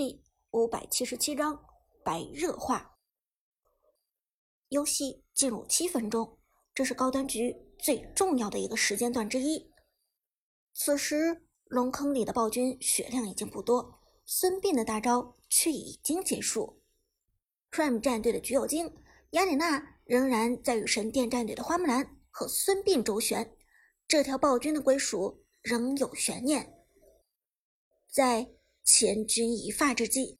[0.00, 1.62] 第五百七十七章
[2.02, 2.96] 白热化。
[4.70, 6.38] 游戏进入七分钟，
[6.72, 9.70] 这是高端局最重要的一个时间段之一。
[10.72, 16.80] 此时，龙坑里的暴君血量已经不多，孙膑的大招却已经结束。
[17.70, 18.86] Prime 战队的橘右京、
[19.32, 23.54] 雅典娜仍然在与神殿战队的花木兰和孙膑周旋，
[24.08, 26.74] 这条暴君的归属仍有悬念。
[28.08, 28.50] 在
[28.92, 30.36] 千钧一发之际，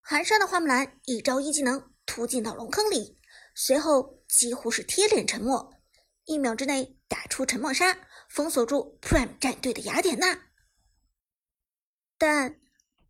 [0.00, 3.18] 寒山的花木兰一招一技能突进到龙坑里，
[3.56, 5.74] 随后几乎是贴脸沉默，
[6.24, 7.98] 一秒之内打出沉默杀，
[8.30, 10.42] 封锁住 Prime 战队的雅典娜。
[12.16, 12.60] 但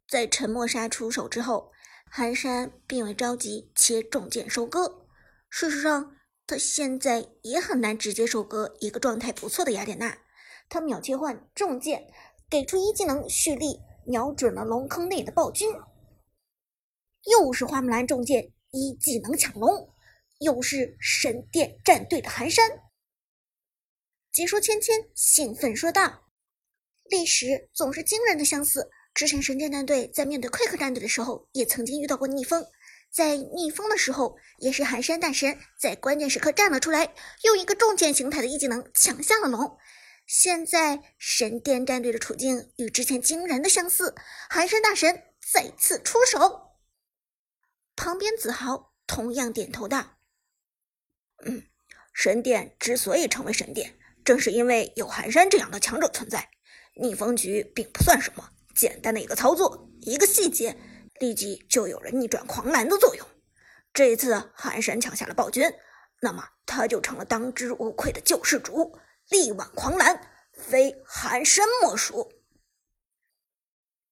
[0.08, 1.70] 在沉默杀出手之后，
[2.10, 5.06] 寒山并未着急切重剑收割。
[5.50, 10.16] 事实上，他现在也很难直接收割一个状态不错的雅典娜。
[10.70, 12.10] 他秒切换重剑，
[12.48, 13.82] 给出一技能蓄力。
[14.08, 15.70] 瞄准了龙坑内的暴君，
[17.24, 19.86] 又是花木兰重剑一技能抢龙，
[20.38, 22.66] 又是神殿战队的寒山。
[24.32, 26.22] 解说芊芊兴奋说道
[27.04, 28.88] ：“历史总是惊人的相似。
[29.12, 32.64] 之前神殿战队在面对快克战队的时候，也曾经遇到过逆风。
[33.10, 37.12] 在逆风的时候，也是寒山大神在关键时刻站了出来，
[37.44, 39.76] 用一个重剑形态的一技能抢下了龙。”
[40.28, 44.14] 现在神殿战队的处境与之前惊人的相似，
[44.50, 46.76] 寒山大神再次出手。
[47.96, 50.18] 旁边子豪同样点头道
[51.46, 51.62] ：“嗯，
[52.12, 56.50] 神殿之所以成为神殿，正是因为有寒山这样的强者存在。
[56.96, 60.76] 逆风局并不算什么，简单的一个操作，一个细节，
[61.20, 63.26] 立即就有人逆转狂澜的作用。
[63.94, 65.72] 这一次寒山抢下了暴君，
[66.20, 68.94] 那么他就成了当之无愧的救世主。”
[69.28, 70.20] 力挽狂澜，
[70.52, 72.32] 非寒山莫属。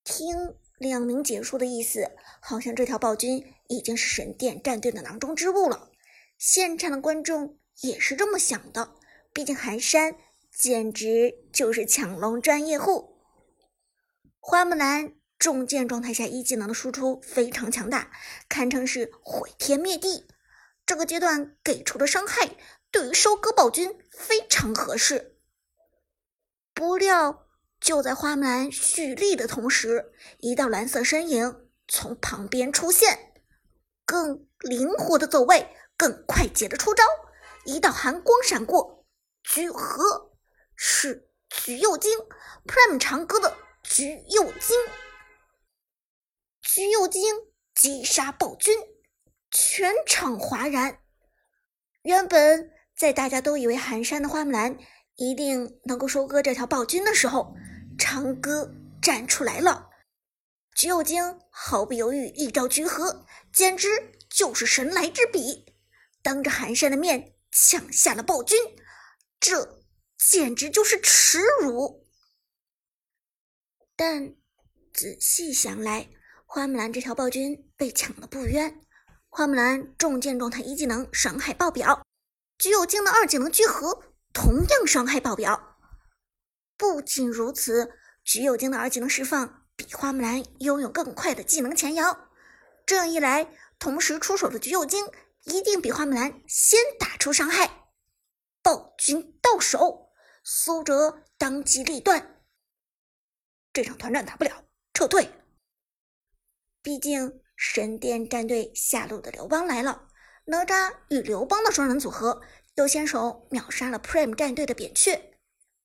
[0.03, 5.91] 听两名解说的意思，好像这条暴君已经是神殿战队的囊中之物了。
[6.37, 8.95] 现场的观众也是这么想的，
[9.33, 10.15] 毕竟寒山
[10.51, 13.17] 简直就是抢龙专业户。
[14.39, 18.11] 花木兰重剑状态下一技能的输出非常强大，
[18.47, 20.27] 堪称是毁天灭地。
[20.85, 22.55] 这个阶段给出的伤害。
[22.97, 25.37] 对于收割暴君非常合适。
[26.73, 27.47] 不料，
[27.79, 33.35] 就在花木兰蓄力的同时，一道蓝色身影从旁边出现，
[34.03, 37.03] 更灵活的走位，更快捷的出招，
[37.65, 39.05] 一道寒光闪过，
[39.43, 40.31] 聚合
[40.75, 42.17] 是橘右京
[42.65, 44.75] ，Prime 长歌的橘右京，
[46.63, 47.21] 橘右京
[47.75, 48.75] 击杀暴君，
[49.51, 50.97] 全场哗然。
[52.01, 52.73] 原本。
[52.97, 54.75] 在大家都以为寒山的花木兰
[55.15, 57.53] 一定能够收割这条暴君的时候，
[57.97, 59.89] 长歌站出来了。
[60.75, 63.87] 橘右京毫不犹豫一招聚合，简直
[64.29, 65.75] 就是神来之笔，
[66.23, 68.57] 当着寒山的面抢下了暴君，
[69.39, 69.79] 这
[70.17, 72.07] 简直就是耻辱。
[73.95, 74.35] 但
[74.91, 76.09] 仔细想来，
[76.47, 78.81] 花木兰这条暴君被抢的不冤。
[79.29, 82.03] 花木兰重剑状态一技能伤害爆表。
[82.57, 84.03] 橘右京的二技能聚合
[84.33, 85.77] 同样伤害爆表。
[86.75, 87.91] 不仅如此，
[88.23, 92.29] 橘右京的二技能释放比花木兰拥有更快的技能前摇。
[92.85, 95.07] 这样一来，同时出手的橘右京
[95.43, 97.89] 一定比花木兰先打出伤害。
[98.63, 100.09] 暴君到手，
[100.43, 102.43] 苏哲当机立断，
[103.71, 105.29] 这场团战打不了，撤退。
[106.81, 110.07] 毕竟神殿战队下路的刘邦来了。
[110.49, 112.41] 哪吒与刘邦的双人组合
[112.75, 115.33] 又先手秒杀了 Prime 战队的扁鹊，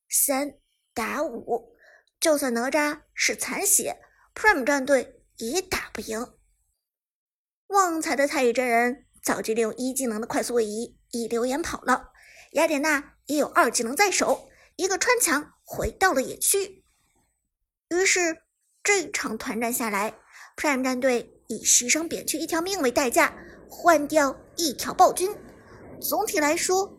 [0.09, 0.55] 三
[0.95, 1.75] 打五，
[2.21, 4.01] 就算哪吒是残血
[4.37, 6.35] ，Prime 战队也打不赢。
[7.67, 12.13] 旺财的太乙真人早就利用一技能的快速位移一溜烟跑了，
[12.53, 16.85] 雅典娜也有二技能在手，一个穿墙回到了野区。
[17.89, 18.45] 于是
[18.85, 20.15] 这场团战下来
[20.57, 23.37] ，Prime 战队以牺牲扁鹊一条命为代价。
[23.75, 25.35] 换掉一条暴君，
[25.99, 26.95] 总体来说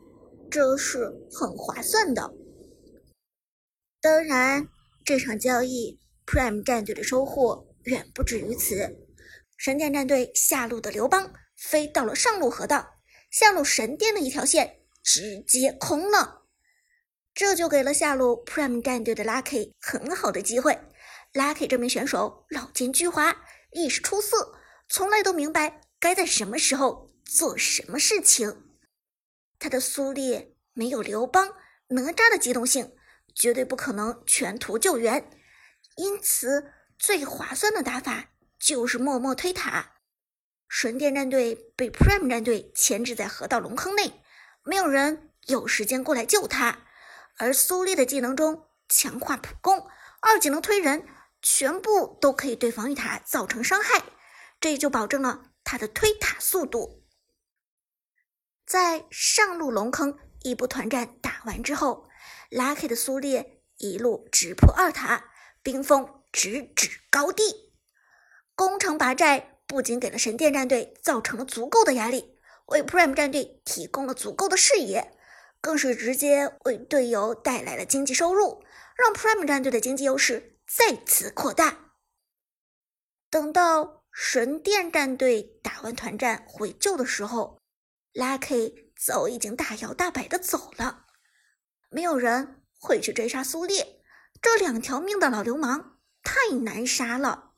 [0.50, 2.34] 这是很划算的。
[4.02, 4.68] 当然，
[5.06, 8.98] 这场交易 Prime 战队的收获远不止于此。
[9.56, 12.96] 神殿战队下路的刘邦飞到了上路河道，
[13.30, 16.42] 下路神殿的一条线直接空了，
[17.36, 20.78] 这就给了下路 Prime 战队的 Lucky 很好的机会。
[21.34, 23.36] Lucky 这名选手老奸巨猾，
[23.72, 24.56] 意识出色，
[24.90, 25.82] 从来都明白。
[26.04, 28.66] 该在什么时候做什么事情？
[29.58, 31.56] 他的苏烈没有刘邦、
[31.88, 32.94] 哪吒的机动性，
[33.34, 35.32] 绝对不可能全图救援。
[35.96, 39.94] 因此，最划算的打法就是默默推塔。
[40.68, 44.22] 神殿战队被 Prime 战队牵制在河道龙坑内，
[44.66, 46.80] 没有人有时间过来救他。
[47.38, 49.88] 而苏烈的技能中强化普攻，
[50.20, 51.08] 二技能推人，
[51.42, 54.04] 全部都可以对防御塔造成伤害，
[54.60, 57.04] 这就保证了他的推塔速度。
[58.64, 62.08] 在上路龙坑一波团战打完之后
[62.52, 65.32] ，Lucky 的苏烈一路直破二塔，
[65.64, 67.74] 冰封直指高地，
[68.54, 72.38] 攻城拔寨，不仅给了神殿战队造成了足够的压力，
[72.68, 75.18] 为 Prime 战队提供了足够的视野，
[75.60, 78.64] 更是直接为队友带来了经济收入，
[78.96, 81.96] 让 Prime 战队的经济优势再次扩大。
[83.32, 87.60] 等到神殿战队完团战回救的时候。
[88.14, 91.08] Lucky 早已经大摇大摆的走了，
[91.90, 94.04] 没有人会去追杀苏烈，
[94.40, 97.56] 这两条命的老流氓太难杀了。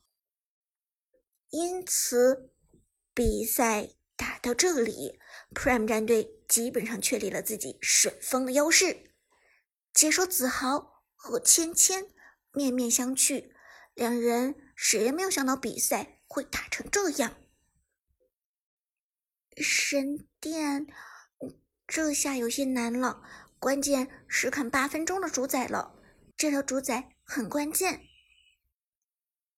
[1.50, 2.54] 因此，
[3.12, 5.18] 比赛打到这里
[5.54, 9.12] ，Prime 战队基本上确立了自己顺风的优势。
[9.92, 12.14] 解说子豪和芊芊
[12.52, 13.50] 面面相觑，
[13.92, 17.36] 两人谁也没有想到比赛会打成这样。
[19.56, 20.86] 神殿，
[21.86, 23.22] 这下有些难了。
[23.58, 25.94] 关键是看八分钟的主宰了，
[26.36, 28.02] 这条主宰很关键。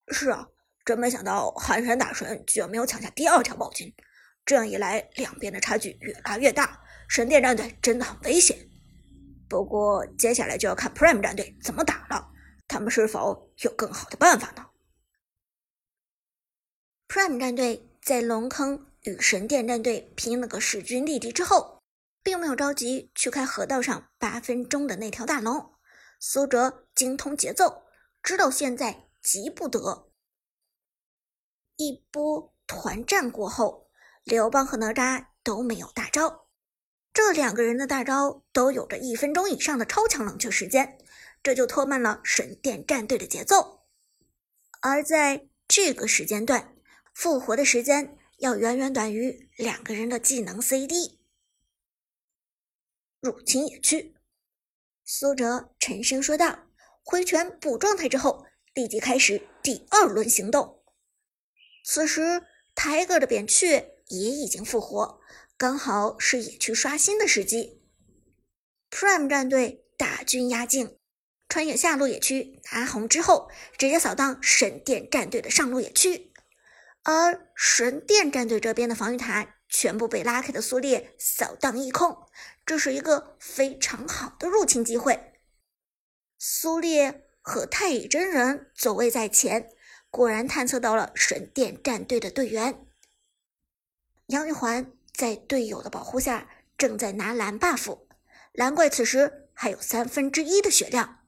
[0.07, 0.49] 是啊，
[0.85, 3.93] 真没想到寒山大神居然没有抢下第二条宝金，
[4.47, 8.57] 这样一来，两边的差距越拉越大，神殿战队真的很危险。
[9.49, 12.31] 不过接下来就要看 Prime 战队怎么打了，
[12.69, 14.65] 他们是否有更好的办法呢
[17.09, 18.88] ？Prime 战队在龙坑。
[19.09, 21.83] 与神殿战队拼了个势均力敌之后，
[22.23, 25.73] 并没有着急去开河道上八分钟的那条大龙。
[26.21, 27.85] 苏哲精通节奏，
[28.23, 30.11] 知道现在急不得。
[31.77, 33.89] 一波团战过后，
[34.25, 36.49] 刘邦和哪吒都没有大招，
[37.15, 40.99] 这两个人的大招都有着一分钟以上的超强冷却时间，
[41.43, 43.87] 这就拖慢了神殿战队的节奏。
[44.83, 46.75] 而在这个时间段，
[47.15, 48.18] 复活的时间。
[48.39, 51.19] 要远远短于两个人的技能 CD。
[53.21, 54.15] 入侵野区，
[55.05, 56.67] 苏哲沉声说道。
[57.03, 58.45] 挥拳补状态之后，
[58.75, 60.85] 立即开始第二轮行动。
[61.83, 62.43] 此时
[62.75, 65.19] ，Tiger 的扁鹊也已经复活，
[65.57, 67.83] 刚好是野区刷新的时机。
[68.91, 70.99] Prime 战队大军压境，
[71.49, 76.28] 穿越下路野区拿红之后，直接扫荡神殿战队的上路野区。
[77.11, 82.27] 而神殿战队这边的防御塔全部被拉开的苏烈扫荡一空，
[82.67, 85.33] 这是一个非常好的入侵机会。
[86.37, 89.71] 苏烈和太乙真人走位在前，
[90.11, 92.87] 果然探测到了神殿战队的队员。
[94.27, 98.01] 杨玉环在队友的保护下正在拿蓝 buff，
[98.53, 101.21] 蓝怪此时还有三分之一的血量。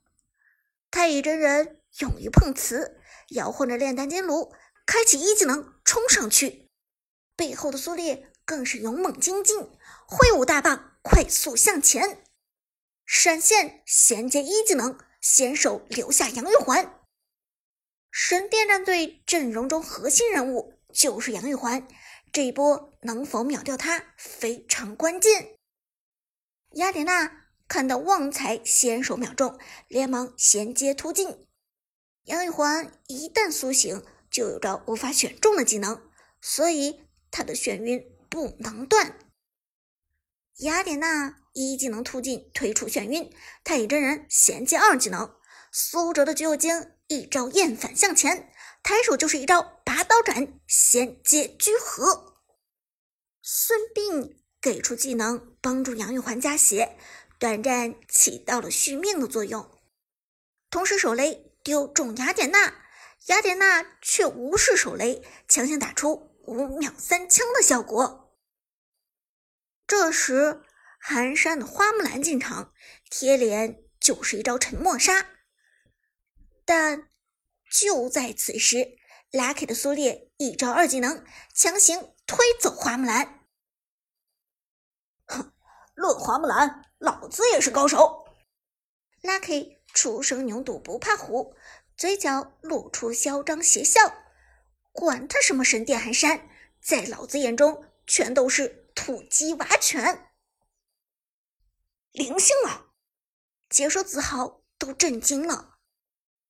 [0.90, 3.00] 太乙真人勇于碰瓷，
[3.30, 4.52] 摇晃着炼丹金炉。
[4.90, 6.66] 开启一技能冲上去，
[7.36, 9.70] 背后的苏烈更是勇猛精进，
[10.04, 12.24] 挥舞大棒快速向前，
[13.06, 17.00] 闪现衔接一技能，先手留下杨玉环。
[18.10, 21.86] 神殿战队阵容中核心人物就是杨玉环，
[22.32, 25.54] 这一波能否秒掉他非常关键。
[26.72, 31.46] 雅典娜看到旺财先手秒中，连忙衔接突进，
[32.24, 34.04] 杨玉环一旦苏醒。
[34.30, 36.00] 就有着无法选中的技能，
[36.40, 39.18] 所以他的眩晕不能断。
[40.58, 43.32] 雅典娜一技能突进推出眩晕，
[43.64, 45.34] 太乙真人衔接二技能，
[45.72, 52.36] 苏哲的橘右京一招厌反向前，抬手就是一招拔刀斩衔接居合。
[53.42, 56.96] 孙膑给出技能帮助杨玉环加血，
[57.38, 59.68] 短暂起到了续命的作用，
[60.70, 62.79] 同时手雷丢中雅典娜。
[63.26, 68.34] 雅典娜却无视手雷，强行打出五秒三枪的效果。
[69.86, 70.62] 这时，
[70.98, 72.72] 寒山的花木兰进场，
[73.10, 75.26] 贴脸就是一招沉默杀。
[76.64, 77.10] 但
[77.70, 78.96] 就在此时
[79.32, 83.46] ，Lucky 的苏烈一招二技能强行推走花木兰。
[85.26, 85.52] 哼，
[85.94, 88.26] 论花木兰，老子也是高手。
[89.22, 91.54] Lucky 初生牛犊不怕虎。
[92.00, 94.00] 嘴角露出嚣张邪笑，
[94.90, 96.48] 管他什么神殿寒山，
[96.80, 100.30] 在老子眼中全都是土鸡瓦犬。
[102.12, 102.86] 灵性啊！
[103.68, 105.74] 解说子豪都震惊了。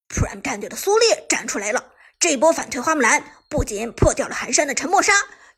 [0.09, 5.13] Prime 战队的苏烈站出来了，这波反推花木兰不仅破掉了寒山的沉默杀，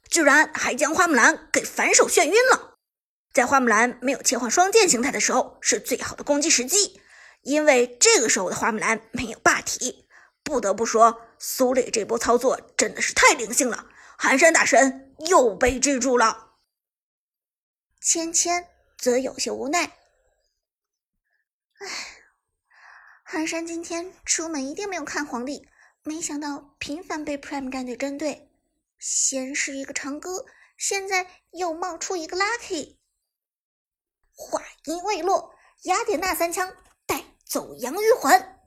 [0.09, 2.79] 居然还将花木兰给反手眩晕了。
[3.35, 7.02] 在花木兰没有切换双剑形态的时候，是最好的攻击时机，
[7.43, 10.09] 因为这个时候的花木兰没有霸体。
[10.45, 13.87] 不得不说，苏烈这波操作真的是太灵性了，
[14.19, 16.57] 寒山大神又被制住了。
[18.01, 18.67] 芊芊
[18.99, 19.85] 则有些无奈，
[21.79, 21.89] 唉，
[23.23, 25.69] 寒山今天出门一定没有看黄历，
[26.03, 28.51] 没想到频繁被 Prime 战队针对，
[28.99, 30.45] 先是一个长歌，
[30.77, 32.97] 现在又冒出一个 Lucky。
[34.35, 36.75] 话音未落，雅典娜三枪
[37.53, 38.63] 走杨玉环，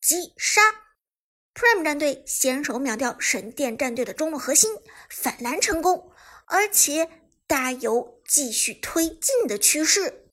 [0.00, 0.60] 击杀
[1.54, 4.68] Prime 战队，先手秒掉神殿战队的中路核心，
[5.08, 6.10] 反蓝成功，
[6.46, 7.08] 而且
[7.46, 10.29] 大有继续推进的趋势。